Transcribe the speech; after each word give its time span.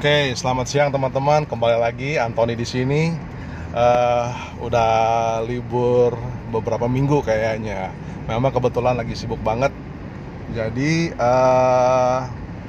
Oke, 0.00 0.32
selamat 0.32 0.64
siang 0.64 0.88
teman-teman. 0.88 1.44
Kembali 1.44 1.76
lagi 1.76 2.16
Antoni 2.16 2.56
di 2.56 2.64
sini. 2.64 3.12
Eh, 3.76 4.28
udah 4.64 5.44
libur 5.44 6.16
beberapa 6.48 6.88
minggu 6.88 7.20
kayaknya. 7.20 7.92
Memang 8.24 8.48
kebetulan 8.48 8.96
lagi 8.96 9.12
sibuk 9.12 9.36
banget. 9.44 9.68
Jadi 10.56 11.12
eh, 11.12 12.18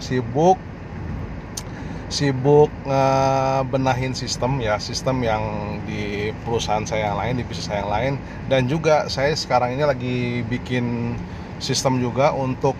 sibuk 0.03 0.59
sibuk 2.11 2.67
benahin 3.71 4.11
sistem 4.11 4.59
ya, 4.59 4.75
sistem 4.75 5.23
yang 5.23 5.43
di 5.87 6.35
perusahaan 6.43 6.83
saya 6.83 7.15
yang 7.15 7.17
lain, 7.23 7.33
di 7.39 7.43
bisnis 7.47 7.71
saya 7.71 7.87
yang 7.87 7.93
lain 7.95 8.13
dan 8.51 8.67
juga 8.67 9.07
saya 9.07 9.31
sekarang 9.39 9.79
ini 9.79 9.87
lagi 9.87 10.17
bikin 10.51 11.15
sistem 11.63 11.95
juga 12.03 12.35
untuk 12.35 12.75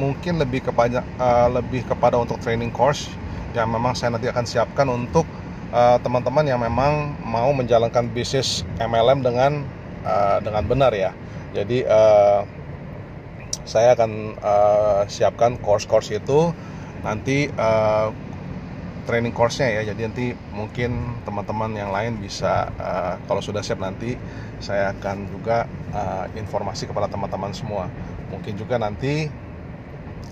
mungkin 0.00 0.40
lebih 0.40 0.64
kepada 0.64 1.04
uh, 1.20 1.52
lebih 1.52 1.84
kepada 1.84 2.16
untuk 2.16 2.40
training 2.40 2.72
course 2.72 3.12
yang 3.52 3.68
memang 3.68 3.92
saya 3.92 4.16
nanti 4.16 4.32
akan 4.32 4.46
siapkan 4.48 4.88
untuk 4.88 5.28
uh, 5.74 6.00
teman-teman 6.00 6.48
yang 6.48 6.60
memang 6.62 7.12
mau 7.20 7.52
menjalankan 7.52 8.08
bisnis 8.08 8.64
MLM 8.80 9.20
dengan 9.20 9.60
uh, 10.08 10.38
dengan 10.40 10.64
benar 10.64 10.92
ya. 10.96 11.12
Jadi 11.52 11.82
uh, 11.84 12.46
saya 13.66 13.94
akan 13.98 14.38
uh, 14.40 15.02
siapkan 15.10 15.58
course-course 15.60 16.14
itu 16.14 16.54
nanti 17.02 17.50
uh, 17.58 18.14
training 19.10 19.34
course-nya 19.34 19.82
ya. 19.82 19.90
Jadi 19.90 20.00
nanti 20.06 20.26
mungkin 20.54 21.18
teman-teman 21.26 21.74
yang 21.74 21.90
lain 21.90 22.22
bisa 22.22 22.70
uh, 22.78 23.18
kalau 23.26 23.42
sudah 23.42 23.62
siap 23.62 23.82
nanti 23.82 24.14
saya 24.62 24.94
akan 24.94 25.26
juga 25.26 25.66
uh, 25.90 26.30
informasi 26.38 26.86
kepada 26.86 27.10
teman-teman 27.10 27.50
semua. 27.50 27.90
Mungkin 28.30 28.54
juga 28.54 28.78
nanti 28.78 29.26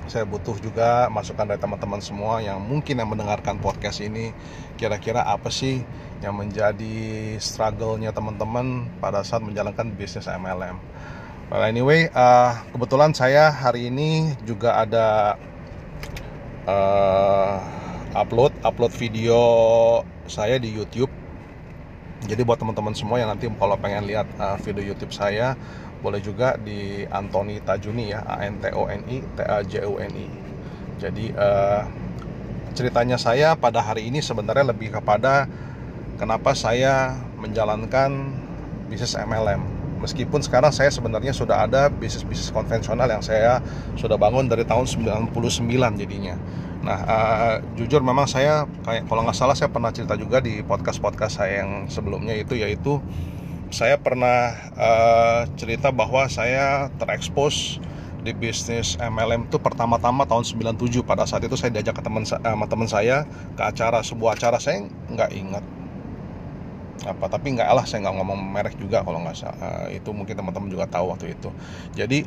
saya 0.08 0.24
butuh 0.24 0.56
juga 0.58 1.06
masukan 1.12 1.44
dari 1.44 1.60
teman-teman 1.60 2.00
semua 2.00 2.40
yang 2.40 2.56
mungkin 2.58 2.96
yang 2.96 3.12
mendengarkan 3.12 3.60
podcast 3.60 4.00
ini 4.00 4.32
kira-kira 4.80 5.20
apa 5.20 5.52
sih 5.52 5.84
yang 6.24 6.34
menjadi 6.34 7.36
struggle-nya 7.38 8.10
teman-teman 8.10 8.88
pada 8.98 9.20
saat 9.22 9.44
menjalankan 9.44 9.92
bisnis 9.94 10.26
MLM. 10.26 10.80
Well 11.48 11.64
anyway, 11.64 12.12
uh, 12.12 12.60
kebetulan 12.76 13.16
saya 13.16 13.48
hari 13.48 13.88
ini 13.88 14.36
juga 14.44 14.84
ada 14.84 15.36
uh, 16.68 17.56
upload 18.12 18.52
upload 18.60 18.92
video 18.92 19.40
saya 20.28 20.60
di 20.60 20.68
YouTube. 20.72 21.08
Jadi 22.28 22.42
buat 22.42 22.58
teman-teman 22.58 22.92
semua 22.92 23.22
yang 23.22 23.30
nanti 23.30 23.48
kalau 23.48 23.78
pengen 23.80 24.04
lihat 24.04 24.26
uh, 24.36 24.60
video 24.60 24.92
YouTube 24.92 25.14
saya 25.14 25.54
boleh 25.98 26.22
juga 26.22 26.54
di 26.58 27.02
Antoni 27.08 27.58
Tajuni 27.62 28.14
ya 28.14 28.22
A 28.22 28.46
N 28.46 28.62
T 28.62 28.70
O 28.74 28.86
N 28.86 29.02
I 29.10 29.18
T 29.22 29.38
A 29.42 29.58
J 29.66 29.86
U 29.86 29.98
N 29.98 30.12
I. 30.14 30.28
Jadi 30.98 31.30
uh, 31.34 31.82
ceritanya 32.74 33.18
saya 33.18 33.54
pada 33.58 33.82
hari 33.82 34.06
ini 34.06 34.22
sebenarnya 34.22 34.70
lebih 34.70 34.94
kepada 34.94 35.50
kenapa 36.18 36.54
saya 36.54 37.18
menjalankan 37.38 38.34
bisnis 38.90 39.14
MLM 39.14 39.78
meskipun 39.98 40.40
sekarang 40.40 40.70
saya 40.70 40.88
sebenarnya 40.88 41.34
sudah 41.34 41.66
ada 41.66 41.90
bisnis-bisnis 41.90 42.54
konvensional 42.54 43.10
yang 43.10 43.20
saya 43.20 43.58
sudah 43.98 44.14
bangun 44.14 44.46
dari 44.46 44.62
tahun 44.62 44.86
99 44.86 45.34
jadinya. 45.98 46.38
Nah 46.86 46.98
uh, 47.04 47.54
jujur 47.74 48.00
memang 48.00 48.30
saya 48.30 48.64
kayak 48.86 49.10
kalau 49.10 49.26
nggak 49.26 49.36
salah 49.36 49.58
saya 49.58 49.68
pernah 49.68 49.90
cerita 49.90 50.14
juga 50.14 50.38
di 50.38 50.62
podcast-podcast 50.62 51.42
saya 51.42 51.66
yang 51.66 51.90
sebelumnya 51.90 52.38
itu 52.38 52.54
yaitu 52.54 53.02
saya 53.68 54.00
pernah 54.00 54.56
uh, 54.76 55.42
cerita 55.60 55.92
bahwa 55.92 56.24
saya 56.32 56.88
terekspos 56.96 57.80
di 58.24 58.34
bisnis 58.34 58.98
MLM 58.98 59.46
itu 59.46 59.62
pertama-tama 59.62 60.26
tahun 60.26 60.42
97 60.42 61.06
pada 61.06 61.22
saat 61.28 61.44
itu 61.46 61.54
saya 61.54 61.70
diajak 61.70 61.96
ke 61.96 62.02
teman 62.02 62.26
sama 62.26 62.66
teman 62.66 62.88
saya 62.90 63.24
ke 63.54 63.62
acara 63.62 64.02
sebuah 64.02 64.34
acara. 64.40 64.58
Saya 64.58 64.88
nggak 64.88 65.30
ingat 65.36 65.64
apa 67.06 67.30
tapi 67.30 67.54
nggak 67.54 67.68
lah 67.70 67.86
saya 67.86 68.02
nggak 68.04 68.16
ngomong 68.18 68.40
merek 68.42 68.74
juga 68.74 69.06
kalau 69.06 69.22
nggak 69.22 69.38
salah 69.38 69.54
uh, 69.62 69.86
itu 69.94 70.10
mungkin 70.10 70.34
teman-teman 70.34 70.68
juga 70.72 70.84
tahu 70.90 71.14
waktu 71.14 71.36
itu. 71.36 71.48
Jadi 71.94 72.26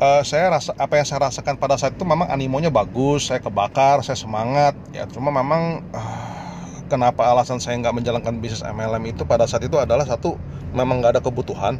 uh, 0.00 0.22
saya 0.24 0.48
rasa 0.48 0.72
apa 0.78 0.96
yang 0.96 1.06
saya 1.06 1.28
rasakan 1.28 1.60
pada 1.60 1.76
saat 1.76 1.92
itu 1.92 2.06
memang 2.08 2.30
animonya 2.32 2.72
bagus 2.72 3.28
saya 3.28 3.42
kebakar 3.42 4.00
saya 4.00 4.16
semangat 4.16 4.78
ya. 4.96 5.04
Cuma 5.10 5.28
memang 5.28 5.84
uh, 5.92 6.35
kenapa 6.86 7.26
alasan 7.26 7.58
saya 7.58 7.78
nggak 7.82 7.94
menjalankan 7.94 8.34
bisnis 8.38 8.62
MLM 8.62 9.02
itu 9.10 9.22
pada 9.26 9.44
saat 9.44 9.62
itu 9.66 9.76
adalah 9.76 10.06
satu 10.06 10.38
memang 10.72 11.02
nggak 11.02 11.18
ada 11.18 11.22
kebutuhan 11.22 11.78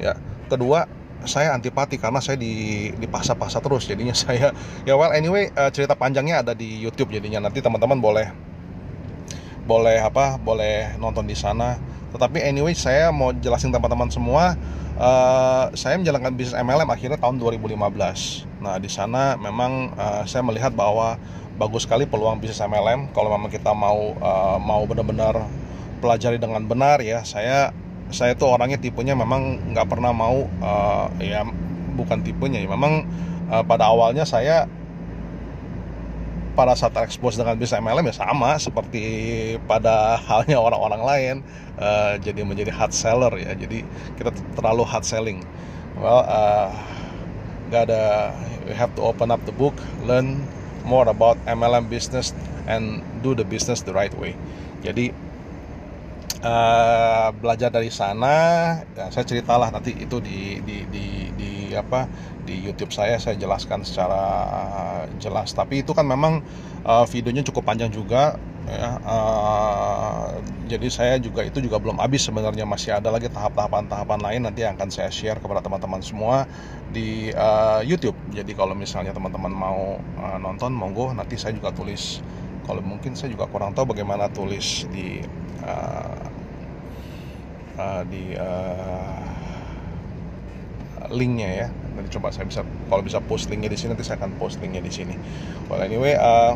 ya. 0.00 0.16
Kedua 0.50 0.84
saya 1.28 1.52
antipati 1.52 2.00
karena 2.00 2.18
saya 2.18 2.40
di 2.40 2.88
dipaksa-paksa 2.96 3.60
terus 3.60 3.84
jadinya 3.84 4.16
saya 4.24 4.56
ya 4.88 4.96
well 4.96 5.12
anyway 5.12 5.52
uh, 5.52 5.68
cerita 5.68 5.92
panjangnya 5.94 6.42
ada 6.42 6.52
di 6.56 6.80
YouTube 6.80 7.14
jadinya. 7.14 7.46
Nanti 7.46 7.62
teman-teman 7.62 8.00
boleh 8.00 8.26
boleh 9.64 10.02
apa 10.02 10.40
boleh 10.40 10.98
nonton 10.98 11.28
di 11.28 11.38
sana. 11.38 11.78
Tetapi 12.10 12.42
anyway 12.42 12.74
saya 12.74 13.14
mau 13.14 13.30
jelasin 13.30 13.70
teman-teman 13.70 14.10
semua 14.10 14.58
uh, 14.98 15.70
saya 15.78 15.94
menjalankan 15.94 16.34
bisnis 16.34 16.58
MLM 16.58 16.90
akhirnya 16.90 17.18
tahun 17.22 17.38
2015 17.38 18.49
nah 18.60 18.76
di 18.76 18.88
sana 18.92 19.40
memang 19.40 19.96
uh, 19.96 20.22
saya 20.28 20.44
melihat 20.44 20.72
bahwa 20.76 21.16
bagus 21.56 21.84
sekali 21.84 22.08
peluang 22.08 22.40
bisnis 22.40 22.60
MLM 22.60 23.12
kalau 23.12 23.32
memang 23.32 23.48
kita 23.52 23.72
mau 23.72 24.16
uh, 24.20 24.56
mau 24.60 24.84
benar-benar 24.84 25.44
pelajari 26.00 26.40
dengan 26.40 26.64
benar 26.64 27.04
ya 27.04 27.20
saya 27.24 27.72
saya 28.10 28.32
tuh 28.36 28.52
orangnya 28.52 28.80
tipenya 28.80 29.12
memang 29.16 29.72
nggak 29.72 29.86
pernah 29.88 30.12
mau 30.12 30.48
uh, 30.60 31.06
ya 31.20 31.44
bukan 31.96 32.24
tipenya 32.24 32.64
ya 32.64 32.68
memang 32.68 33.04
uh, 33.52 33.64
pada 33.64 33.92
awalnya 33.92 34.24
saya 34.24 34.68
pada 36.60 36.74
saat 36.74 36.92
terekspos 36.92 37.38
dengan 37.38 37.56
bisnis 37.56 37.78
MLM 37.78 38.10
ya 38.10 38.14
sama 38.20 38.58
seperti 38.60 39.02
pada 39.64 40.14
halnya 40.28 40.58
orang-orang 40.58 41.02
lain 41.02 41.36
uh, 41.78 42.18
jadi 42.20 42.44
menjadi 42.44 42.74
hard 42.74 42.92
seller 42.92 43.32
ya. 43.38 43.54
Jadi 43.54 43.86
kita 44.18 44.34
terlalu 44.58 44.84
hard 44.84 45.06
selling. 45.06 45.40
Well 45.96 46.26
uh, 46.26 46.68
ada 47.76 48.34
we 48.66 48.74
have 48.74 48.90
to 48.98 49.02
open 49.02 49.30
up 49.30 49.40
the 49.46 49.54
book 49.54 49.74
learn 50.04 50.42
more 50.84 51.06
about 51.08 51.36
MLM 51.46 51.86
business 51.92 52.32
and 52.66 53.02
do 53.22 53.34
the 53.36 53.44
business 53.44 53.84
the 53.84 53.92
right 53.92 54.12
way. 54.16 54.34
Jadi 54.80 55.12
uh, 56.44 57.28
belajar 57.36 57.68
dari 57.68 57.92
sana, 57.92 58.34
ya, 58.96 59.12
saya 59.12 59.24
ceritalah 59.26 59.68
nanti 59.72 59.92
itu 59.96 60.18
di 60.22 60.60
di 60.64 60.76
di 60.88 61.06
di 61.36 61.50
apa 61.76 62.08
di 62.42 62.58
YouTube 62.58 62.90
saya 62.90 63.20
saya 63.20 63.36
jelaskan 63.36 63.84
secara 63.84 64.24
jelas. 65.20 65.52
Tapi 65.52 65.84
itu 65.84 65.92
kan 65.92 66.08
memang 66.08 66.40
uh, 66.84 67.04
videonya 67.06 67.44
cukup 67.44 67.68
panjang 67.68 67.92
juga 67.92 68.40
ya 68.70 68.90
uh, 69.02 70.40
jadi 70.70 70.86
saya 70.86 71.14
juga 71.18 71.42
itu 71.42 71.58
juga 71.58 71.82
belum 71.82 71.98
habis 71.98 72.22
sebenarnya 72.22 72.62
masih 72.62 72.94
ada 72.94 73.10
lagi 73.10 73.26
tahap-tahapan-tahapan 73.26 74.20
lain 74.22 74.40
nanti 74.46 74.62
yang 74.62 74.78
akan 74.78 74.86
saya 74.94 75.10
share 75.10 75.42
kepada 75.42 75.58
teman-teman 75.66 75.98
semua 75.98 76.46
di 76.94 77.34
uh, 77.34 77.82
YouTube. 77.82 78.14
Jadi 78.30 78.54
kalau 78.54 78.78
misalnya 78.78 79.10
teman-teman 79.10 79.50
mau 79.50 79.98
uh, 79.98 80.38
nonton 80.38 80.70
monggo. 80.70 81.10
Nanti 81.10 81.34
saya 81.34 81.58
juga 81.58 81.74
tulis 81.74 82.22
kalau 82.70 82.82
mungkin 82.86 83.18
saya 83.18 83.34
juga 83.34 83.50
kurang 83.50 83.74
tahu 83.74 83.90
bagaimana 83.90 84.30
tulis 84.30 84.86
di 84.94 85.18
uh, 85.66 86.22
uh, 87.74 88.02
di 88.06 88.38
uh, 88.38 89.26
linknya 91.10 91.66
ya. 91.66 91.68
Nanti 91.98 92.14
coba 92.14 92.30
saya 92.30 92.46
bisa 92.46 92.62
kalau 92.86 93.02
bisa 93.02 93.18
post 93.18 93.50
linknya 93.50 93.74
di 93.74 93.78
sini 93.78 93.98
nanti 93.98 94.06
saya 94.06 94.22
akan 94.22 94.38
post 94.38 94.62
linknya 94.62 94.86
di 94.86 94.92
sini. 94.94 95.18
Well 95.66 95.82
anyway 95.82 96.14
uh, 96.14 96.54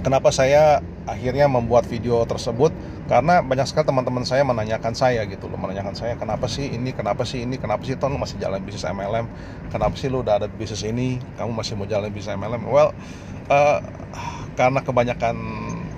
kenapa 0.00 0.32
saya 0.32 0.80
akhirnya 1.04 1.50
membuat 1.50 1.84
video 1.90 2.22
tersebut 2.22 2.70
karena 3.10 3.42
banyak 3.42 3.66
sekali 3.66 3.90
teman-teman 3.90 4.22
saya 4.22 4.46
menanyakan 4.46 4.94
saya 4.94 5.26
gitu 5.26 5.50
loh 5.50 5.58
menanyakan 5.58 5.92
saya 5.98 6.14
kenapa 6.14 6.46
sih 6.46 6.70
ini? 6.70 6.94
Kenapa 6.94 7.26
sih 7.26 7.42
ini? 7.42 7.58
Kenapa 7.58 7.82
sih 7.82 7.98
ton 7.98 8.14
masih 8.14 8.38
jalan 8.38 8.62
bisnis 8.62 8.86
MLM 8.86 9.26
kenapa 9.68 9.94
sih 9.98 10.06
lu 10.06 10.22
udah 10.22 10.38
ada 10.42 10.46
bisnis 10.46 10.86
ini? 10.86 11.18
Kamu 11.34 11.50
masih 11.50 11.74
mau 11.74 11.86
jalan 11.88 12.08
bisnis 12.14 12.34
MLM 12.38 12.62
well 12.70 12.94
uh, 13.50 13.78
karena 14.54 14.80
kebanyakan 14.84 15.36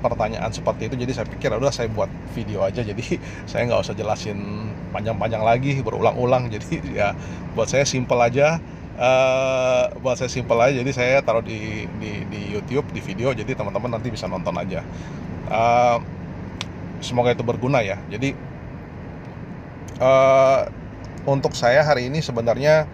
pertanyaan 0.00 0.52
seperti 0.52 0.92
itu 0.92 1.00
jadi 1.00 1.12
saya 1.16 1.26
pikir 1.28 1.48
udah 1.52 1.72
saya 1.72 1.88
buat 1.92 2.08
video 2.32 2.64
aja. 2.64 2.80
Jadi 2.80 3.20
saya 3.50 3.68
nggak 3.68 3.80
usah 3.84 3.94
jelasin 3.96 4.68
panjang-panjang 4.92 5.42
lagi 5.44 5.80
berulang-ulang. 5.84 6.48
Jadi 6.48 6.80
ya 6.98 7.12
buat 7.52 7.68
saya 7.68 7.84
simple 7.84 8.20
aja 8.20 8.60
uh, 8.98 9.90
buat 9.98 10.18
saya 10.18 10.30
simpel 10.30 10.58
aja 10.60 10.78
jadi 10.78 10.92
saya 10.94 11.16
taruh 11.22 11.42
di 11.42 11.86
di, 11.98 12.26
di 12.30 12.40
YouTube 12.54 12.86
di 12.94 13.00
video 13.02 13.34
jadi 13.34 13.54
teman-teman 13.54 13.98
nanti 13.98 14.10
bisa 14.10 14.30
nonton 14.30 14.54
aja. 14.58 14.82
Uh, 15.50 15.98
semoga 17.04 17.36
itu 17.36 17.44
berguna 17.44 17.84
ya. 17.84 18.00
Jadi 18.08 18.32
uh, 20.00 20.66
untuk 21.28 21.52
saya 21.56 21.84
hari 21.84 22.08
ini 22.08 22.24
sebenarnya 22.24 22.88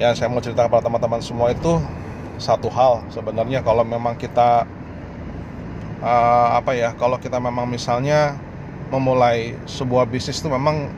yang 0.00 0.16
saya 0.16 0.32
mau 0.32 0.40
cerita 0.40 0.64
kepada 0.64 0.88
teman-teman 0.88 1.20
semua 1.20 1.52
itu 1.52 1.78
satu 2.40 2.72
hal 2.72 3.04
sebenarnya. 3.12 3.60
Kalau 3.60 3.84
memang 3.84 4.16
kita 4.16 4.64
uh, 6.00 6.48
apa 6.56 6.72
ya 6.74 6.96
kalau 6.96 7.20
kita 7.20 7.36
memang 7.36 7.68
misalnya 7.68 8.34
memulai 8.90 9.54
sebuah 9.70 10.08
bisnis 10.10 10.42
itu 10.42 10.50
memang 10.50 10.90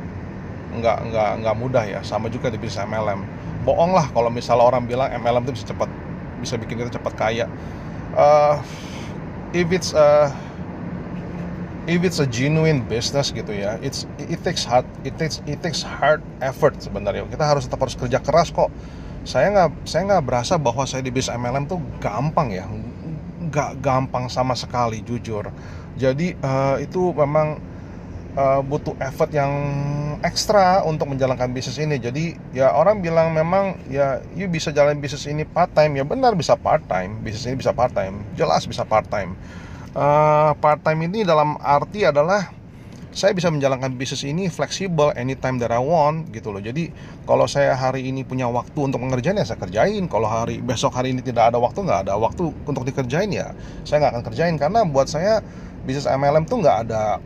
nggak 0.78 0.98
nggak 1.12 1.30
nggak 1.44 1.56
mudah 1.58 1.84
ya. 1.84 2.00
Sama 2.06 2.32
juga 2.32 2.48
di 2.48 2.56
bisnis 2.56 2.84
MLM 2.84 3.24
bohong 3.62 3.94
lah 3.94 4.10
kalau 4.10 4.28
misalnya 4.28 4.66
orang 4.66 4.84
bilang 4.90 5.08
MLM 5.14 5.46
itu 5.46 5.54
bisa 5.54 5.66
cepat 5.70 5.86
bisa 6.42 6.54
bikin 6.58 6.82
kita 6.82 6.98
cepat 6.98 7.12
kaya. 7.14 7.46
Uh, 8.12 8.58
if 9.56 9.70
it's 9.72 9.94
a 9.94 10.28
if 11.88 12.02
it's 12.02 12.18
a 12.20 12.28
genuine 12.28 12.84
business 12.86 13.32
gitu 13.32 13.50
ya 13.50 13.74
it's 13.80 14.04
it 14.20 14.38
takes 14.44 14.62
hard 14.62 14.84
it 15.02 15.16
takes 15.16 15.40
it 15.48 15.58
takes 15.62 15.80
hard 15.80 16.20
effort 16.42 16.74
sebenarnya. 16.82 17.24
Kita 17.30 17.44
harus 17.46 17.64
tetap 17.66 17.80
harus 17.82 17.94
kerja 17.94 18.18
keras 18.18 18.50
kok. 18.50 18.68
Saya 19.22 19.54
nggak 19.54 19.86
saya 19.86 20.02
nggak 20.10 20.24
berasa 20.26 20.58
bahwa 20.58 20.82
saya 20.82 21.06
di 21.06 21.14
bisnis 21.14 21.38
MLM 21.38 21.70
tuh 21.70 21.78
gampang 22.02 22.50
ya. 22.50 22.66
Nggak 23.48 23.78
gampang 23.78 24.26
sama 24.26 24.58
sekali 24.58 25.00
jujur. 25.06 25.46
Jadi 25.94 26.34
uh, 26.42 26.80
itu 26.82 27.12
memang 27.14 27.71
uh, 28.36 28.60
butuh 28.64 28.96
effort 29.00 29.30
yang 29.32 29.52
ekstra 30.22 30.86
untuk 30.86 31.10
menjalankan 31.10 31.50
bisnis 31.52 31.76
ini. 31.80 31.98
Jadi 31.98 32.36
ya 32.56 32.72
orang 32.72 33.02
bilang 33.02 33.34
memang 33.34 33.76
ya 33.90 34.22
you 34.38 34.48
bisa 34.48 34.70
jalan 34.70 34.98
bisnis 35.02 35.26
ini 35.28 35.44
part 35.44 35.72
time 35.74 35.98
ya 35.98 36.04
benar 36.06 36.32
bisa 36.38 36.56
part 36.56 36.84
time. 36.88 37.20
Bisnis 37.20 37.44
ini 37.48 37.58
bisa 37.60 37.74
part 37.74 37.92
time, 37.92 38.24
jelas 38.38 38.64
bisa 38.64 38.86
part 38.86 39.06
time. 39.10 39.36
Uh, 39.92 40.56
part 40.56 40.80
time 40.80 41.04
ini 41.04 41.20
dalam 41.20 41.60
arti 41.60 42.08
adalah 42.08 42.48
saya 43.12 43.36
bisa 43.36 43.52
menjalankan 43.52 43.92
bisnis 43.92 44.24
ini 44.24 44.48
fleksibel 44.48 45.12
anytime 45.20 45.60
that 45.60 45.68
I 45.68 45.76
want 45.76 46.32
gitu 46.32 46.48
loh. 46.48 46.64
Jadi 46.64 46.88
kalau 47.28 47.44
saya 47.44 47.76
hari 47.76 48.08
ini 48.08 48.24
punya 48.24 48.48
waktu 48.48 48.88
untuk 48.88 49.04
mengerjain 49.04 49.36
ya 49.36 49.44
saya 49.44 49.60
kerjain. 49.60 50.08
Kalau 50.08 50.24
hari 50.24 50.64
besok 50.64 50.96
hari 50.96 51.12
ini 51.12 51.20
tidak 51.20 51.52
ada 51.52 51.60
waktu 51.60 51.84
nggak 51.84 52.08
ada 52.08 52.16
waktu 52.16 52.48
untuk 52.64 52.88
dikerjain 52.88 53.28
ya 53.28 53.52
saya 53.84 54.00
nggak 54.00 54.12
akan 54.16 54.24
kerjain 54.32 54.56
karena 54.56 54.80
buat 54.88 55.12
saya 55.12 55.44
bisnis 55.84 56.08
MLM 56.08 56.48
tuh 56.48 56.64
nggak 56.64 56.88
ada 56.88 57.20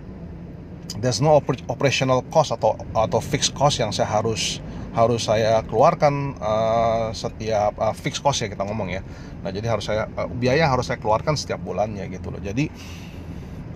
there's 1.03 1.19
no 1.19 1.39
operational 1.69 2.23
cost 2.31 2.55
atau 2.55 2.79
atau 2.95 3.21
fixed 3.21 3.53
cost 3.53 3.83
yang 3.83 3.91
saya 3.91 4.09
harus 4.09 4.63
harus 4.97 5.29
saya 5.29 5.61
keluarkan 5.69 6.41
uh, 6.41 7.13
setiap 7.13 7.77
uh, 7.77 7.93
fixed 7.93 8.25
cost 8.25 8.41
ya 8.41 8.49
kita 8.49 8.65
ngomong 8.65 8.89
ya. 8.97 9.05
Nah 9.45 9.53
jadi 9.53 9.69
harus 9.69 9.85
saya 9.85 10.09
uh, 10.17 10.25
biaya 10.31 10.65
harus 10.73 10.89
saya 10.89 10.97
keluarkan 10.97 11.37
setiap 11.37 11.61
bulannya 11.61 12.09
gitu 12.09 12.33
loh. 12.33 12.41
Jadi 12.41 12.73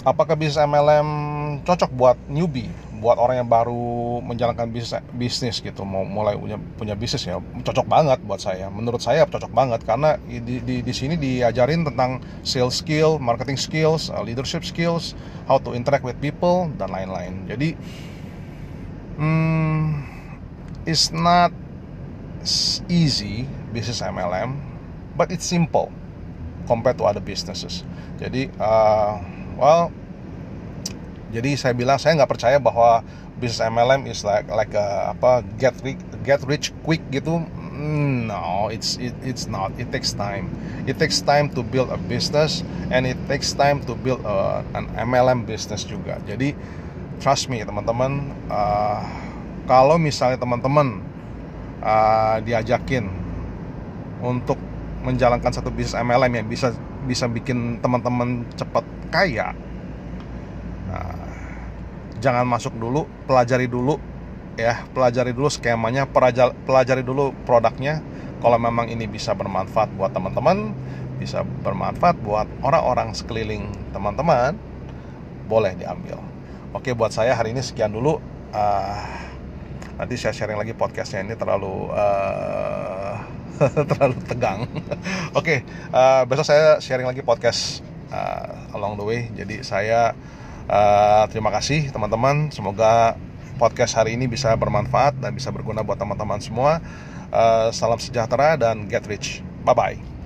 apakah 0.00 0.32
bisnis 0.32 0.56
MLM 0.56 1.08
cocok 1.68 1.90
buat 1.92 2.16
newbie? 2.32 2.72
Buat 3.00 3.16
orang 3.16 3.42
yang 3.42 3.48
baru 3.48 4.20
menjalankan 4.20 4.68
bisnis 4.68 5.00
bisnis 5.16 5.56
gitu 5.64 5.82
mau 5.88 6.04
mulai 6.04 6.36
punya 6.36 6.60
punya 6.76 6.94
bisnis 6.94 7.24
ya 7.24 7.40
cocok 7.40 7.88
banget 7.88 8.20
buat 8.22 8.38
saya. 8.38 8.68
Menurut 8.68 9.00
saya 9.00 9.24
cocok 9.24 9.50
banget 9.50 9.80
karena 9.88 10.20
di 10.28 10.60
di, 10.60 10.84
di 10.84 10.92
sini 10.94 11.16
diajarin 11.16 11.82
tentang 11.88 12.20
sales 12.44 12.76
skill 12.78 13.16
marketing 13.16 13.56
skills 13.56 14.12
uh, 14.12 14.20
leadership 14.20 14.62
skills 14.62 15.16
how 15.48 15.56
to 15.56 15.72
interact 15.72 16.04
with 16.04 16.14
people 16.20 16.68
dan 16.76 16.92
lain-lain. 16.92 17.48
Jadi 17.48 17.74
hmm, 19.16 20.04
it's 20.84 21.08
not 21.08 21.50
easy 22.92 23.48
bisnis 23.72 24.04
MLM 24.04 24.60
but 25.16 25.32
it's 25.32 25.48
simple 25.48 25.88
compared 26.68 27.00
to 27.00 27.08
other 27.08 27.24
businesses. 27.24 27.82
Jadi 28.20 28.52
uh, 28.60 29.16
well 29.56 29.88
jadi 31.30 31.54
saya 31.54 31.72
bilang 31.78 31.96
saya 31.96 32.18
nggak 32.18 32.30
percaya 32.30 32.58
bahwa 32.58 33.06
bisnis 33.38 33.62
MLM 33.62 34.10
is 34.10 34.26
like 34.26 34.50
like 34.50 34.74
a, 34.74 35.14
apa 35.14 35.46
get 35.56 35.78
rich 35.86 36.02
get 36.26 36.42
rich 36.42 36.74
quick 36.82 37.00
gitu. 37.14 37.38
No 38.30 38.68
it's 38.68 38.98
it, 38.98 39.14
it's 39.22 39.46
not. 39.46 39.70
It 39.78 39.94
takes 39.94 40.10
time. 40.10 40.50
It 40.90 40.98
takes 40.98 41.22
time 41.22 41.48
to 41.54 41.62
build 41.62 41.88
a 41.94 41.98
business 42.10 42.66
and 42.90 43.06
it 43.06 43.16
takes 43.30 43.54
time 43.54 43.80
to 43.86 43.94
build 43.94 44.20
a, 44.26 44.66
an 44.74 44.90
MLM 44.98 45.46
business 45.46 45.86
juga. 45.86 46.18
Jadi 46.26 46.52
trust 47.22 47.46
me 47.46 47.62
teman-teman 47.62 48.34
uh, 48.50 49.00
kalau 49.70 50.02
misalnya 50.02 50.36
teman-teman 50.36 50.98
uh, 51.78 52.42
diajakin 52.42 53.06
untuk 54.20 54.58
menjalankan 55.06 55.54
satu 55.54 55.70
bisnis 55.72 55.96
MLM 55.96 56.42
yang 56.42 56.46
bisa 56.50 56.74
bisa 57.06 57.24
bikin 57.30 57.80
teman-teman 57.80 58.44
cepat 58.58 58.84
kaya 59.08 59.56
Nah, 60.90 61.19
jangan 62.20 62.44
masuk 62.44 62.76
dulu, 62.76 63.08
pelajari 63.24 63.66
dulu 63.66 63.96
ya, 64.60 64.84
pelajari 64.92 65.32
dulu 65.32 65.48
skemanya, 65.48 66.04
pelajari 66.68 67.00
dulu 67.00 67.32
produknya. 67.48 68.04
Kalau 68.40 68.56
memang 68.56 68.88
ini 68.88 69.04
bisa 69.04 69.36
bermanfaat 69.36 69.92
buat 69.96 70.12
teman-teman, 70.12 70.72
bisa 71.20 71.44
bermanfaat 71.44 72.16
buat 72.24 72.48
orang-orang 72.64 73.12
sekeliling 73.12 73.68
teman-teman, 73.92 74.56
boleh 75.44 75.76
diambil. 75.76 76.16
Oke, 76.72 76.96
buat 76.96 77.12
saya 77.12 77.36
hari 77.36 77.52
ini 77.52 77.60
sekian 77.60 77.92
dulu. 77.92 78.16
Uh, 78.50 79.04
nanti 80.00 80.16
saya 80.16 80.32
sharing 80.32 80.56
lagi 80.56 80.72
podcastnya 80.72 81.20
ini 81.20 81.36
terlalu 81.36 81.92
uh, 81.92 83.20
terlalu 83.90 84.16
tegang. 84.24 84.64
Oke, 84.70 84.88
okay, 85.36 85.58
uh, 85.92 86.24
besok 86.24 86.48
saya 86.48 86.80
sharing 86.80 87.04
lagi 87.04 87.20
podcast 87.20 87.84
uh, 88.08 88.72
along 88.72 88.96
the 88.96 89.04
way. 89.04 89.28
Jadi 89.36 89.60
saya 89.60 90.16
Uh, 90.70 91.26
terima 91.34 91.50
kasih 91.50 91.90
teman-teman. 91.90 92.54
Semoga 92.54 93.18
podcast 93.58 93.98
hari 93.98 94.14
ini 94.14 94.30
bisa 94.30 94.54
bermanfaat 94.54 95.18
dan 95.18 95.34
bisa 95.34 95.50
berguna 95.50 95.82
buat 95.82 95.98
teman-teman 95.98 96.38
semua. 96.38 96.78
Uh, 97.34 97.74
salam 97.74 97.98
sejahtera 97.98 98.54
dan 98.54 98.86
get 98.86 99.02
rich. 99.10 99.42
Bye 99.66 99.74
bye. 99.74 100.19